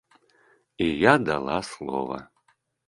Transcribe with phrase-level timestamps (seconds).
[0.77, 2.29] І я дала слова.